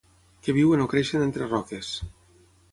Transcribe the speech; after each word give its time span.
Que 0.45 0.55
viuen 0.57 0.83
o 0.85 0.87
creixen 0.95 1.27
entre 1.27 1.51
roques. 1.53 1.95